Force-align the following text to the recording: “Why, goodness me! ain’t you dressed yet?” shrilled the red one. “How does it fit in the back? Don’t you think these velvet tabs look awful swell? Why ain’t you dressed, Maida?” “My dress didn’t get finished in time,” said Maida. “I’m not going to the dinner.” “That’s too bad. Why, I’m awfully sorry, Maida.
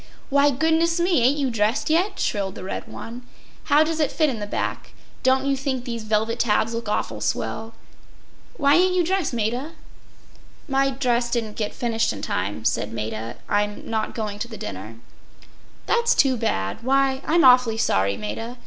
“Why, 0.31 0.49
goodness 0.49 0.99
me! 0.99 1.21
ain’t 1.21 1.37
you 1.37 1.51
dressed 1.51 1.87
yet?” 1.87 2.19
shrilled 2.19 2.55
the 2.55 2.63
red 2.63 2.87
one. 2.87 3.21
“How 3.65 3.83
does 3.83 3.99
it 3.99 4.11
fit 4.11 4.31
in 4.31 4.39
the 4.39 4.47
back? 4.47 4.93
Don’t 5.21 5.45
you 5.45 5.55
think 5.55 5.85
these 5.85 6.05
velvet 6.05 6.39
tabs 6.39 6.73
look 6.73 6.89
awful 6.89 7.21
swell? 7.21 7.75
Why 8.57 8.73
ain’t 8.73 8.95
you 8.95 9.03
dressed, 9.03 9.31
Maida?” 9.31 9.73
“My 10.67 10.89
dress 10.89 11.29
didn’t 11.29 11.55
get 11.55 11.75
finished 11.75 12.11
in 12.11 12.23
time,” 12.23 12.65
said 12.65 12.91
Maida. 12.91 13.35
“I’m 13.47 13.87
not 13.87 14.15
going 14.15 14.39
to 14.39 14.47
the 14.47 14.57
dinner.” 14.57 14.95
“That’s 15.85 16.15
too 16.15 16.35
bad. 16.35 16.81
Why, 16.81 17.21
I’m 17.27 17.45
awfully 17.45 17.77
sorry, 17.77 18.17
Maida. 18.17 18.57